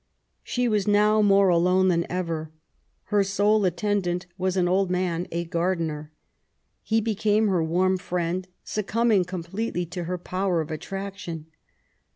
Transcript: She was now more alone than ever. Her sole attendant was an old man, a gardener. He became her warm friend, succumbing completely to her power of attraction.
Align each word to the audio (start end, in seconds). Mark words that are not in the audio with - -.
She 0.41 0.67
was 0.67 0.87
now 0.87 1.21
more 1.21 1.49
alone 1.49 1.89
than 1.89 2.11
ever. 2.11 2.49
Her 3.13 3.23
sole 3.23 3.65
attendant 3.65 4.25
was 4.35 4.57
an 4.57 4.67
old 4.67 4.89
man, 4.89 5.27
a 5.31 5.45
gardener. 5.45 6.11
He 6.81 7.01
became 7.01 7.49
her 7.49 7.63
warm 7.63 7.97
friend, 7.97 8.47
succumbing 8.63 9.25
completely 9.25 9.85
to 9.85 10.05
her 10.05 10.17
power 10.17 10.59
of 10.59 10.71
attraction. 10.71 11.51